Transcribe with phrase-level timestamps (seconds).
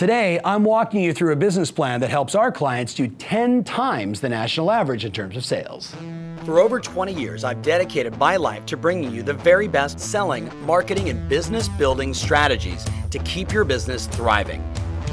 [0.00, 4.22] Today, I'm walking you through a business plan that helps our clients do 10 times
[4.22, 5.94] the national average in terms of sales.
[6.46, 10.50] For over 20 years, I've dedicated my life to bringing you the very best selling,
[10.64, 14.64] marketing, and business building strategies to keep your business thriving.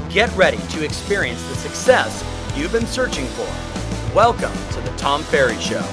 [0.08, 2.24] Get ready to experience the success
[2.56, 4.14] you've been searching for.
[4.14, 5.86] Welcome to The Tom Ferry Show.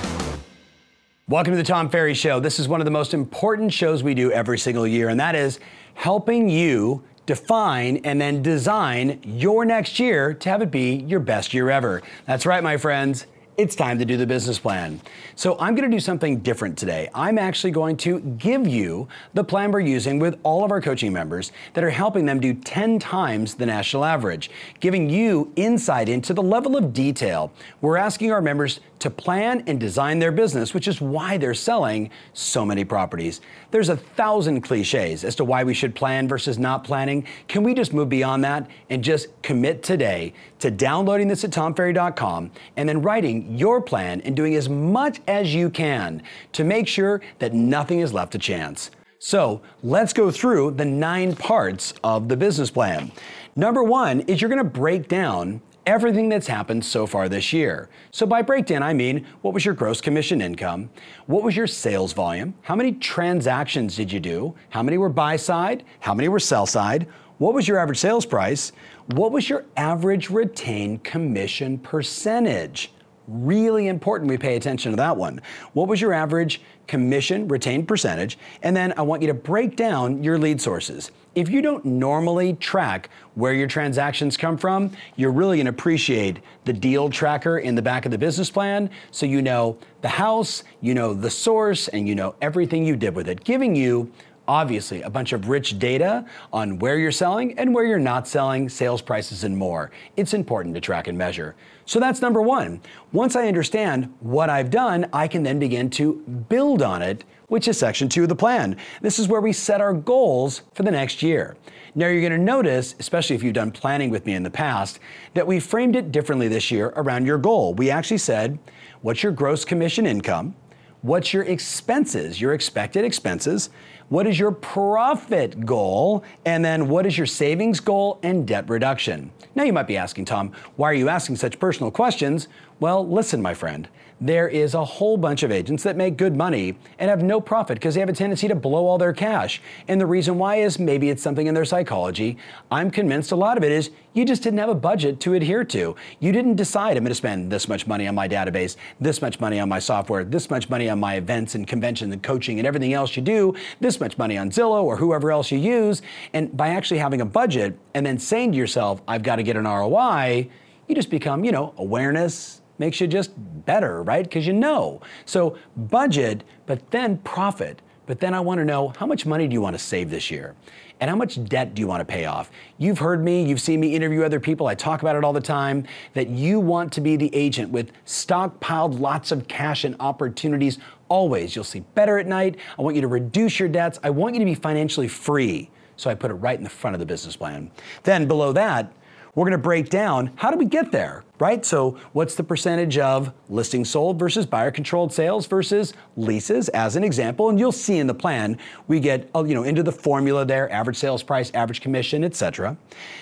[1.27, 2.39] Welcome to The Tom Ferry Show.
[2.39, 5.35] This is one of the most important shows we do every single year, and that
[5.35, 5.59] is
[5.95, 11.53] helping you define, and then design your next year to have it be your best
[11.53, 12.01] year ever.
[12.25, 13.25] That's right, my friends
[13.57, 14.99] it's time to do the business plan.
[15.35, 17.09] So I'm going to do something different today.
[17.13, 21.13] I'm actually going to give you the plan we're using with all of our coaching
[21.13, 24.49] members that are helping them do 10 times the national average,
[24.79, 29.79] giving you insight into the level of detail we're asking our members to plan and
[29.79, 33.41] design their business, which is why they're selling so many properties.
[33.71, 37.25] There's a thousand cliches as to why we should plan versus not planning.
[37.47, 42.51] Can we just move beyond that and just commit today to downloading this at tomferry.com
[42.77, 46.21] and then writing your plan and doing as much as you can
[46.53, 48.91] to make sure that nothing is left to chance?
[49.19, 53.11] So let's go through the nine parts of the business plan.
[53.55, 57.89] Number one is you're to break down everything that's happened so far this year.
[58.11, 60.89] So by breakdown, I mean what was your gross commission income?
[61.27, 62.53] What was your sales volume?
[62.61, 64.55] How many transactions did you do?
[64.69, 65.83] How many were buy side?
[65.99, 67.07] How many were sell side?
[67.37, 68.71] What was your average sales price?
[69.07, 72.91] What was your average retained commission percentage?
[73.27, 75.41] Really important we pay attention to that one.
[75.73, 78.37] What was your average commission retained percentage?
[78.61, 81.11] And then I want you to break down your lead sources.
[81.33, 86.73] If you don't normally track where your transactions come from, you're really to appreciate the
[86.73, 90.93] deal tracker in the back of the business plan so you know the house, you
[90.93, 94.11] know the source, and you know everything you did with it, giving you
[94.47, 98.69] obviously a bunch of rich data on where you're selling and where you're not selling,
[98.69, 99.91] sales prices, and more.
[100.17, 101.55] It's important to track and measure.
[101.85, 102.81] So that's number one.
[103.11, 106.15] Once I understand what I've done, I can then begin to
[106.49, 108.77] build on it, which is section two of the plan.
[109.01, 111.55] This is where we set our goals for the next year.
[111.97, 114.99] Now, you're going to notice, especially if you've done planning with me in the past,
[115.33, 117.73] that we framed it differently this year around your goal.
[117.73, 118.59] We actually said,
[119.01, 120.55] What's your gross commission income?
[121.03, 123.69] What's your expenses, your expected expenses?
[124.09, 126.23] What is your profit goal?
[126.45, 129.31] And then what is your savings goal and debt reduction?
[129.55, 132.47] Now you might be asking, Tom, why are you asking such personal questions?
[132.79, 133.87] Well, listen, my friend
[134.21, 137.75] there is a whole bunch of agents that make good money and have no profit
[137.75, 139.61] because they have a tendency to blow all their cash.
[139.89, 142.37] And the reason why is maybe it's something in their psychology.
[142.71, 145.65] I'm convinced a lot of it is you just didn't have a budget to adhere
[145.65, 145.95] to.
[146.21, 149.41] You didn't decide I'm going to spend this much money on my database, this much
[149.41, 152.65] money on my software, this much money on my events and conventions and coaching and
[152.65, 156.01] everything else you do, this much money on Zillow or whoever else you use.
[156.33, 159.57] And by actually having a budget and then saying to yourself, I've got to get
[159.57, 160.49] an ROI,
[160.87, 163.31] you just become, you know, awareness, makes you just
[163.65, 164.23] better, right?
[164.23, 165.01] Because you know.
[165.25, 167.81] So budget, but then profit.
[168.05, 170.29] But then I want to know how much money do you want to save this
[170.29, 170.55] year?
[170.99, 172.51] And how much debt do you want to pay off?
[172.77, 175.41] You've heard me, you've seen me interview other people, I talk about it all the
[175.41, 180.77] time, that you want to be the agent with stockpiled lots of cash and opportunities
[181.09, 181.55] always.
[181.55, 182.57] You'll sleep better at night.
[182.79, 183.99] I want you to reduce your debts.
[184.03, 185.69] I want you to be financially free.
[185.97, 187.71] So I put it right in the front of the business plan.
[188.03, 188.91] Then below that,
[189.35, 191.65] we're to break down how do we get there, right?
[191.65, 197.03] So, what's the percentage of listings sold versus buyer controlled sales versus leases as an
[197.03, 197.49] example?
[197.49, 198.57] And you'll see in the plan,
[198.87, 202.77] we get uh, you know into the formula there, average sales price, average commission, etc.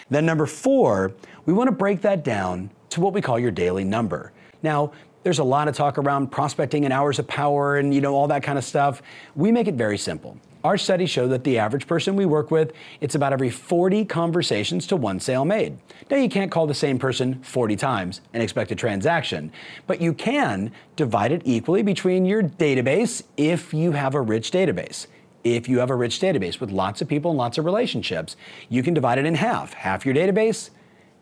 [0.09, 1.11] Then number 4,
[1.45, 4.31] we want to break that down to what we call your daily number.
[4.61, 4.93] Now,
[5.23, 8.27] there's a lot of talk around prospecting and hours of power and you know all
[8.27, 9.01] that kind of stuff.
[9.35, 10.37] We make it very simple.
[10.63, 14.87] Our studies show that the average person we work with, it's about every 40 conversations
[14.87, 15.77] to one sale made.
[16.09, 19.51] Now, you can't call the same person 40 times and expect a transaction,
[19.87, 25.07] but you can divide it equally between your database if you have a rich database.
[25.43, 28.37] If you have a rich database with lots of people and lots of relationships,
[28.69, 30.69] you can divide it in half half your database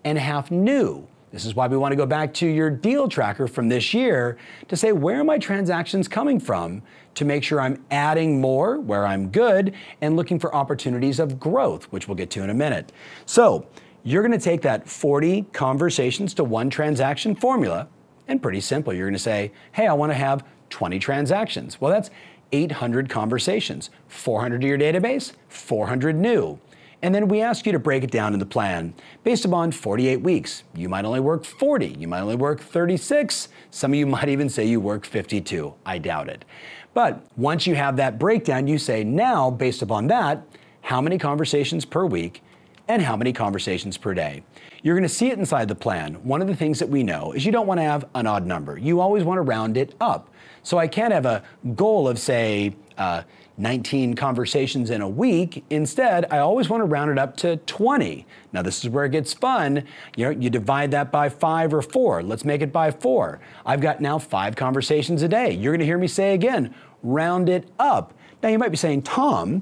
[0.03, 1.07] and half new.
[1.31, 4.37] This is why we want to go back to your deal tracker from this year
[4.67, 6.81] to say, where are my transactions coming from
[7.15, 11.85] to make sure I'm adding more where I'm good and looking for opportunities of growth,
[11.85, 12.91] which we'll get to in a minute.
[13.25, 13.65] So
[14.03, 17.87] you're going to take that 40 conversations to one transaction formula,
[18.27, 18.93] and pretty simple.
[18.93, 21.79] You're going to say, hey, I want to have 20 transactions.
[21.79, 22.09] Well, that's
[22.51, 26.59] 800 conversations, 400 to your database, 400 new.
[27.03, 28.93] And then we ask you to break it down in the plan
[29.23, 30.63] based upon 48 weeks.
[30.75, 34.49] You might only work 40, you might only work 36, some of you might even
[34.49, 35.73] say you work 52.
[35.85, 36.45] I doubt it.
[36.93, 40.43] But once you have that breakdown, you say, now, based upon that,
[40.81, 42.43] how many conversations per week
[42.87, 44.43] and how many conversations per day.
[44.83, 46.15] You're going to see it inside the plan.
[46.15, 48.45] One of the things that we know is you don't want to have an odd
[48.45, 48.77] number.
[48.77, 50.29] You always want to round it up.
[50.63, 51.43] So I can't have a
[51.75, 53.23] goal of, say, uh,
[53.61, 55.63] 19 conversations in a week.
[55.69, 58.25] Instead, I always want to round it up to 20.
[58.51, 59.83] Now, this is where it gets fun.
[60.17, 62.23] You know, you divide that by five or four.
[62.23, 63.39] Let's make it by four.
[63.65, 65.51] I've got now five conversations a day.
[65.51, 66.73] You're going to hear me say again,
[67.03, 68.13] round it up.
[68.41, 69.61] Now, you might be saying, Tom,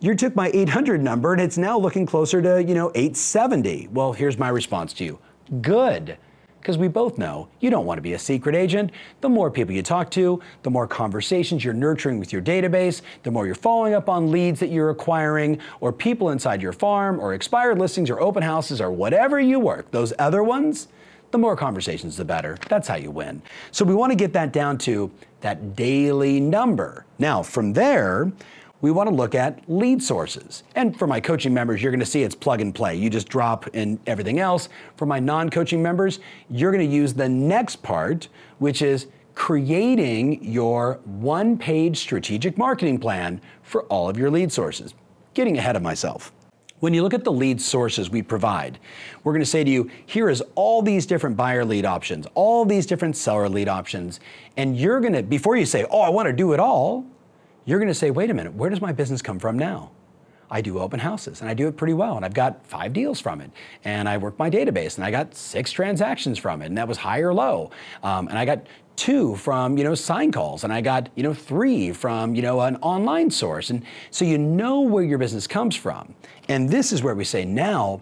[0.00, 3.88] you took my 800 number and it's now looking closer to, you know, 870.
[3.92, 5.18] Well, here's my response to you.
[5.62, 6.18] Good
[6.68, 8.90] because we both know you don't want to be a secret agent.
[9.22, 13.30] The more people you talk to, the more conversations you're nurturing with your database, the
[13.30, 17.32] more you're following up on leads that you're acquiring, or people inside your farm, or
[17.32, 20.88] expired listings, or open houses, or whatever you work, those other ones,
[21.30, 22.58] the more conversations, the better.
[22.68, 23.40] That's how you win.
[23.70, 25.10] So we want to get that down to
[25.40, 27.06] that daily number.
[27.18, 28.30] Now, from there,
[28.80, 30.62] we want to look at lead sources.
[30.74, 32.96] And for my coaching members, you're going to see it's plug and play.
[32.96, 34.68] You just drop in everything else.
[34.96, 38.28] For my non coaching members, you're going to use the next part,
[38.58, 44.94] which is creating your one page strategic marketing plan for all of your lead sources.
[45.34, 46.32] Getting ahead of myself.
[46.80, 48.78] When you look at the lead sources we provide,
[49.24, 52.64] we're going to say to you, here is all these different buyer lead options, all
[52.64, 54.20] these different seller lead options.
[54.56, 57.04] And you're going to, before you say, oh, I want to do it all,
[57.68, 59.90] you're going to say, wait a minute, where does my business come from now?
[60.50, 62.16] I do open houses and I do it pretty well.
[62.16, 63.50] And I've got five deals from it.
[63.84, 66.66] And I work my database and I got six transactions from it.
[66.66, 67.70] And that was high or low.
[68.02, 68.66] Um, and I got
[68.96, 70.64] two from, you know, sign calls.
[70.64, 73.68] And I got, you know, three from, you know, an online source.
[73.68, 76.14] And so you know where your business comes from.
[76.48, 78.00] And this is where we say now,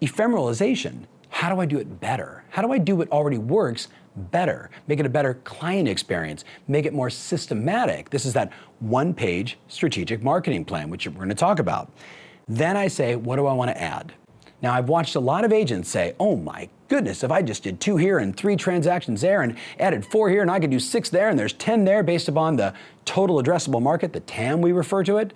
[0.00, 1.04] ephemeralization.
[1.28, 2.44] How do I do it better?
[2.48, 6.86] How do I do what already works better, make it a better client experience, make
[6.86, 8.10] it more systematic.
[8.10, 11.90] This is that one page strategic marketing plan, which we're going to talk about.
[12.48, 14.12] Then I say, what do I want to add?
[14.60, 17.80] Now, I've watched a lot of agents say, oh my goodness, if I just did
[17.80, 21.08] two here and three transactions there and added four here and I could do six
[21.08, 22.74] there and there's 10 there based upon the
[23.04, 25.32] total addressable market, the TAM we refer to it,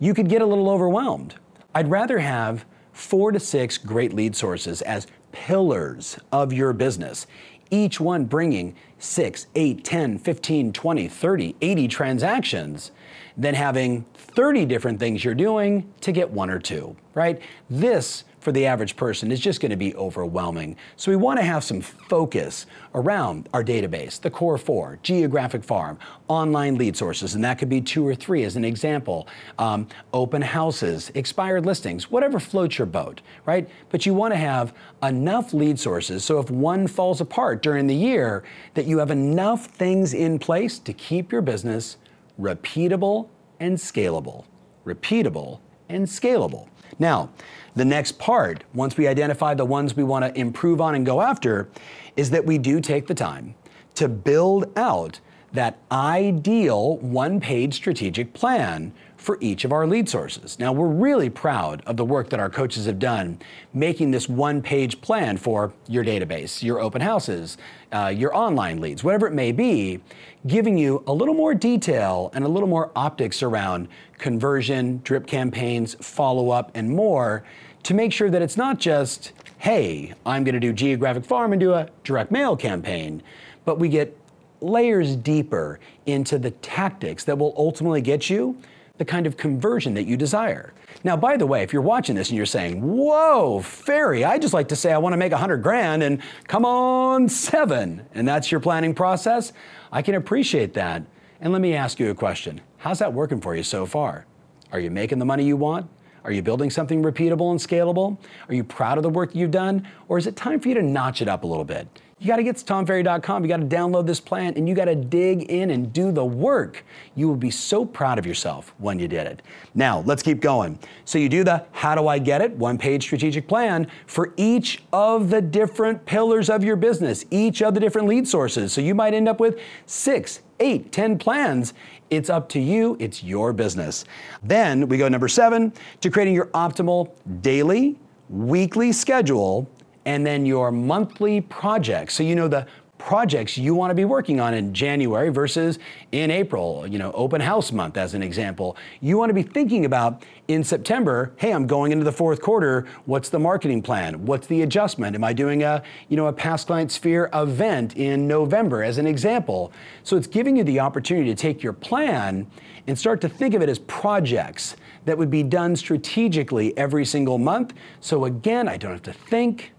[0.00, 1.36] you could get a little overwhelmed.
[1.74, 7.26] I'd rather have four to six great lead sources as pillars of your business
[7.72, 12.92] each one bringing 6, 8, 10, 15, 20, 30, 80 transactions
[13.36, 17.40] than having 30 different things you're doing to get one or two, right?
[17.68, 20.76] This for the average person is just going to be overwhelming.
[20.96, 25.96] So we want to have some focus around our database, the core four, geographic farm,
[26.26, 29.28] online lead sources, and that could be two or three as an example,
[29.60, 33.68] um, open houses, expired listings, whatever floats your boat, right?
[33.90, 37.94] But you want to have enough lead sources so if one falls apart during the
[37.94, 38.42] year,
[38.74, 41.96] that you have enough things in place to keep your business
[42.40, 43.28] repeatable
[43.60, 44.44] and scalable.
[44.84, 46.68] Repeatable and scalable.
[46.98, 47.30] Now,
[47.74, 51.20] the next part, once we identify the ones we want to improve on and go
[51.20, 51.68] after,
[52.16, 53.54] is that we do take the time
[53.94, 55.20] to build out
[55.52, 58.92] that ideal one page strategic plan
[59.22, 60.58] for each of our lead sources.
[60.58, 63.38] Now, we're really proud of the work that our coaches have done
[63.72, 67.56] making this one page plan for your database, your open houses,
[67.92, 70.00] uh, your online leads, whatever it may be,
[70.48, 73.86] giving you a little more detail and a little more optics around
[74.18, 77.44] conversion, drip campaigns, follow up, and more
[77.84, 81.60] to make sure that it's not just, hey, I'm going to do geographic farm and
[81.60, 83.22] do a direct mail campaign,
[83.64, 84.16] but we get
[84.60, 88.56] layers deeper into the tactics that will ultimately get you
[89.02, 90.72] the kind of conversion that you desire.
[91.02, 94.54] Now, by the way, if you're watching this and you're saying, whoa, Ferry, I just
[94.54, 98.28] like to say I want to make a hundred grand and come on, seven, and
[98.28, 99.52] that's your planning process,
[99.90, 101.02] I can appreciate that.
[101.40, 102.60] And let me ask you a question.
[102.76, 104.24] How's that working for you so far?
[104.70, 105.90] Are you making the money you want?
[106.22, 108.18] Are you building something repeatable and scalable?
[108.48, 109.84] Are you proud of the work you've done?
[110.06, 111.88] Or is it time for you to notch it up a little bit?
[112.22, 113.42] You got to get to tomferry.com.
[113.42, 116.24] You got to download this plan and you got to dig in and do the
[116.24, 116.84] work.
[117.16, 119.42] You will be so proud of yourself when you did it.
[119.74, 120.78] Now, let's keep going.
[121.04, 122.52] So, you do the how do I get it?
[122.52, 127.74] One page strategic plan for each of the different pillars of your business, each of
[127.74, 128.72] the different lead sources.
[128.72, 131.74] So, you might end up with six, eight, ten plans.
[132.08, 134.04] It's up to you, it's your business.
[134.44, 137.10] Then we go number seven to creating your optimal
[137.40, 137.98] daily,
[138.28, 139.68] weekly schedule
[140.04, 142.14] and then your monthly projects.
[142.14, 142.66] So you know the
[143.02, 145.80] projects you want to be working on in January versus
[146.12, 148.76] in April, you know, open house month as an example.
[149.00, 152.86] You want to be thinking about in September, hey, I'm going into the fourth quarter,
[153.06, 154.24] what's the marketing plan?
[154.24, 155.16] What's the adjustment?
[155.16, 159.06] Am I doing a, you know, a past client sphere event in November as an
[159.08, 159.72] example?
[160.04, 162.46] So it's giving you the opportunity to take your plan
[162.86, 167.38] and start to think of it as projects that would be done strategically every single
[167.38, 167.74] month.
[168.00, 169.72] So again, I don't have to think,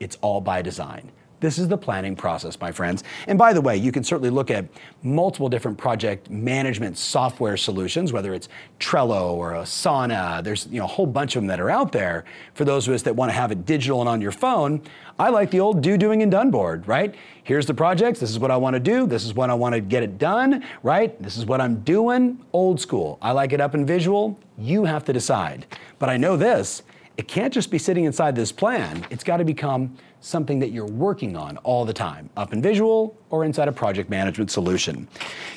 [0.00, 1.10] it's all by design.
[1.40, 3.04] This is the planning process, my friends.
[3.28, 4.66] And by the way, you can certainly look at
[5.04, 8.48] multiple different project management software solutions, whether it's
[8.80, 10.42] Trello or Asana.
[10.42, 12.24] There's you know, a whole bunch of them that are out there
[12.54, 14.82] for those of us that want to have it digital and on your phone.
[15.20, 17.14] I like the old do, doing, and done board, right?
[17.44, 18.18] Here's the projects.
[18.18, 19.06] This is what I want to do.
[19.06, 21.20] This is when I want to get it done, right?
[21.22, 22.44] This is what I'm doing.
[22.52, 23.18] Old school.
[23.22, 24.38] I like it up in visual.
[24.56, 25.66] You have to decide.
[26.00, 26.82] But I know this
[27.18, 29.04] it can't just be sitting inside this plan.
[29.10, 33.16] It's got to become something that you're working on all the time, up in visual
[33.30, 35.08] or inside a project management solution.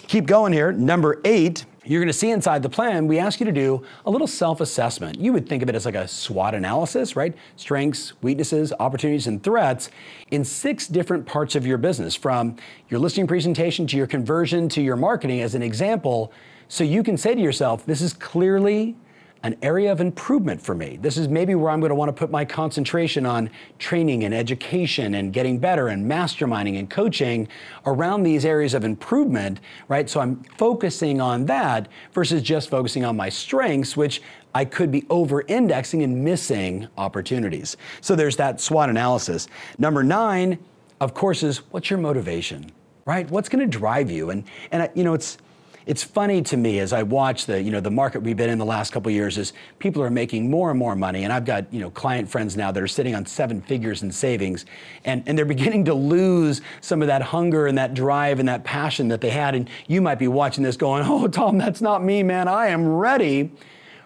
[0.08, 0.72] Keep going here.
[0.72, 4.12] Number eight, you're going to see inside the plan, we ask you to do a
[4.12, 5.20] little self assessment.
[5.20, 7.36] You would think of it as like a SWOT analysis, right?
[7.58, 9.92] Strengths, weaknesses, opportunities, and threats
[10.32, 12.56] in six different parts of your business, from
[12.90, 16.34] your listing presentation to your conversion to your marketing, as an example.
[16.70, 18.96] So you can say to yourself, this is clearly
[19.44, 20.98] an area of improvement for me.
[21.02, 24.34] This is maybe where I'm going to want to put my concentration on training and
[24.34, 27.48] education and getting better and masterminding and coaching
[27.88, 30.08] around these areas of improvement, right?
[30.08, 34.22] So I'm focusing on that versus just focusing on my strengths, which
[34.54, 37.78] I could be over indexing and missing opportunities.
[38.02, 39.48] So there's that SWOT analysis.
[39.80, 40.60] Number nine,
[41.00, 42.72] of course, is what's your motivation,
[43.06, 43.30] right?
[43.32, 44.30] What's going to drive you?
[44.30, 45.38] And, and you know, it's,
[45.86, 48.58] it's funny to me as I watch the, you know, the market we've been in
[48.58, 51.24] the last couple years is people are making more and more money.
[51.24, 54.12] And I've got, you know, client friends now that are sitting on seven figures in
[54.12, 54.66] savings
[55.06, 58.64] and, and they're beginning to lose some of that hunger and that drive and that
[58.64, 59.56] passion that they had.
[59.56, 62.48] And you might be watching this going, oh, Tom, that's not me, man.
[62.48, 63.52] I am ready.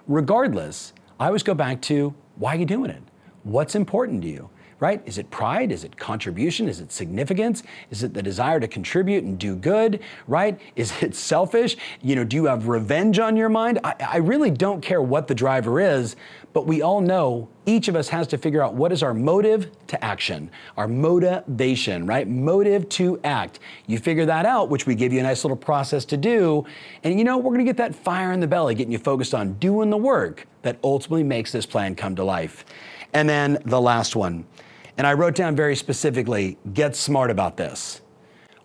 [0.08, 3.02] Regardless, I always go back to why are you doing it?
[3.44, 4.50] What's important to you?
[4.86, 5.02] Right?
[5.08, 5.72] Is it pride?
[5.72, 6.70] Is it contribution?
[6.70, 7.64] Is it significance?
[7.90, 10.62] Is it the desire to contribute and do good, right?
[10.76, 11.76] Is it selfish?
[12.04, 13.80] You know, do you have revenge on your mind?
[13.84, 16.16] I, I really don't care what the driver is,
[16.54, 19.72] but we all know each of us has to figure out what is our motive
[19.88, 22.28] to action, our motivation, right?
[22.28, 23.60] Motive to act.
[23.88, 26.64] You figure that out, which we give you a nice little process to do.
[27.04, 29.54] And you know, we're gonna get that fire in the belly, getting you focused on
[29.54, 32.66] doing the work that ultimately makes this plan come to life.
[33.14, 34.46] And then the last one
[34.98, 38.02] and I wrote down very specifically get smart about this.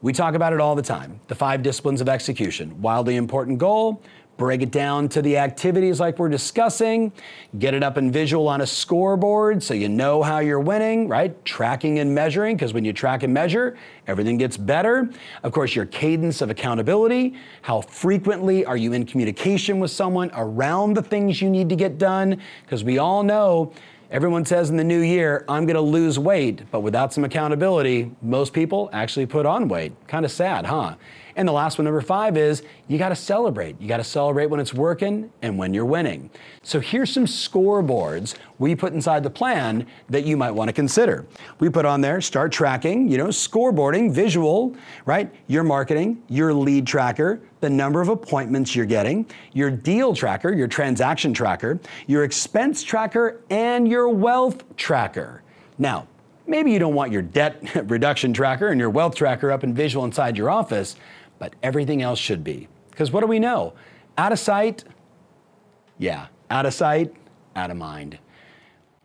[0.03, 2.81] We talk about it all the time the five disciplines of execution.
[2.81, 4.03] Wildly important goal,
[4.39, 7.13] break it down to the activities like we're discussing,
[7.59, 11.45] get it up in visual on a scoreboard so you know how you're winning, right?
[11.45, 15.11] Tracking and measuring, because when you track and measure, everything gets better.
[15.43, 20.95] Of course, your cadence of accountability, how frequently are you in communication with someone around
[20.95, 23.75] the things you need to get done, because we all know
[24.11, 28.11] Everyone says in the new year, I'm going to lose weight, but without some accountability,
[28.21, 29.93] most people actually put on weight.
[30.09, 30.97] Kind of sad, huh?
[31.37, 33.81] And the last one, number five, is you got to celebrate.
[33.81, 36.31] You got to celebrate when it's working and when you're winning.
[36.63, 41.27] So here's some scoreboards we put inside the plan that you might want to consider.
[41.59, 45.33] We put on there start tracking, you know, scoreboarding, visual, right?
[45.47, 50.69] Your marketing, your lead tracker, the number of appointments you're getting, your deal tracker, your
[50.69, 55.43] transaction tracker, your expense tracker, and your wealth tracker.
[55.79, 56.07] Now,
[56.51, 60.05] maybe you don't want your debt reduction tracker and your wealth tracker up in visual
[60.05, 60.97] inside your office,
[61.39, 62.69] but everything else should be.
[62.91, 63.73] Because what do we know?
[64.19, 64.85] Out of sight,
[65.99, 67.15] yeah, out of sight,
[67.57, 68.19] out of mind.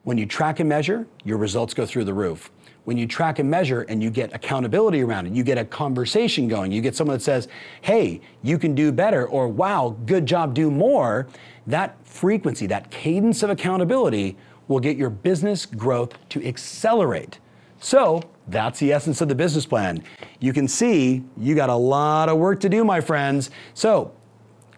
[0.04, 2.52] When you track and measure, your results go through the roof
[2.86, 6.48] when you track and measure and you get accountability around it, you get a conversation
[6.48, 7.48] going, you get someone that says,
[7.82, 11.28] hey, you can do better, or wow, good job, do more,
[11.68, 14.38] that frequency, that cadence of accountability
[14.68, 17.40] will get your business growth to accelerate.
[17.80, 20.04] So that's the essence of the business plan.
[20.40, 23.52] You can see you got a lot of work to do, my friends.
[23.74, 24.14] So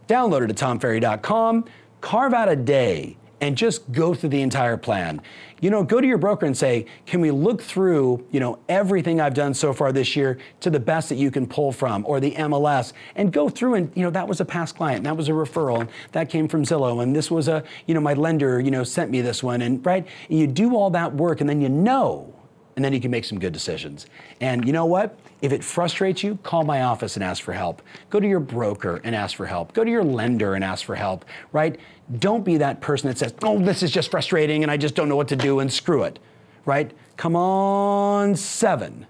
[0.08, 1.66] download it at tomferry.com,
[2.02, 5.22] carve out a day and just go through the entire plan.
[5.60, 9.20] You know, go to your broker and say, can we look through, you know, everything
[9.20, 12.20] I've done so far this year to the best that you can pull from or
[12.20, 15.30] the MLS and go through and, you know, that was a past client, that was
[15.30, 18.60] a referral, and that came from Zillow, and this was a, you know, my lender,
[18.60, 20.08] you know, sent me this one, and right?
[20.30, 22.37] And you do all that work and then you know
[22.78, 24.06] and then you can make some good decisions.
[24.40, 25.18] And you know what?
[25.42, 27.82] If it frustrates you, call my office and ask for help.
[28.12, 29.74] Go to your broker and ask for help.
[29.74, 31.80] Go to your lender and ask for help, right?
[32.20, 35.10] Don't be that person that says, oh, this is just frustrating and I just don't
[35.10, 36.20] know what to do and screw it,
[36.66, 36.92] right?
[37.18, 39.08] Come on, seven.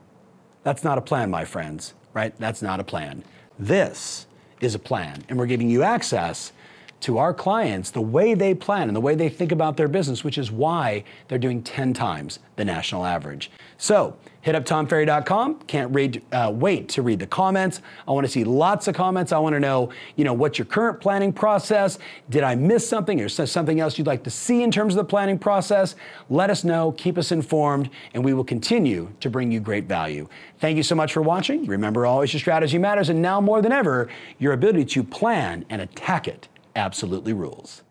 [0.63, 2.33] That's not a plan, my friends, right?
[2.39, 3.25] That's not a plan.
[3.59, 4.27] This
[4.61, 6.53] is a plan, and we're giving you access
[7.01, 10.23] to our clients the way they plan and the way they think about their business,
[10.23, 13.51] which is why they're doing 10 times the national average.
[13.77, 15.59] So hit up tomferry.com.
[15.67, 17.81] Can't read, uh, wait to read the comments.
[18.07, 19.31] I want to see lots of comments.
[19.31, 21.99] I want to know, you know, what's your current planning process?
[22.29, 25.09] Did I miss something or something else you'd like to see in terms of the
[25.09, 25.95] planning process?
[26.29, 26.93] Let us know.
[26.93, 30.27] Keep us informed, and we will continue to bring you great value.
[30.59, 31.65] Thank you so much for watching.
[31.65, 35.81] Remember, always your strategy matters, and now more than ever, your ability to plan and
[35.81, 36.47] attack it
[36.77, 37.81] absolutely rules.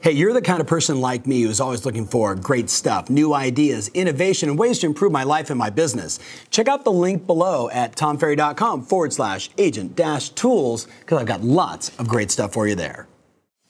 [0.00, 3.32] Hey, you're the kind of person like me who's always looking for great stuff, new
[3.32, 6.20] ideas, innovation, and ways to improve my life and my business.
[6.50, 11.42] Check out the link below at tomferry.com forward slash agent dash tools because I've got
[11.42, 13.08] lots of great stuff for you there.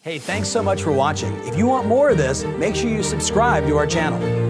[0.03, 1.33] Hey, thanks so much for watching.
[1.47, 4.46] If you want more of this, make sure you subscribe to our channel.